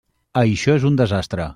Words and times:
Això 0.41 0.75
és 0.81 0.89
un 0.91 1.01
desastre. 1.03 1.49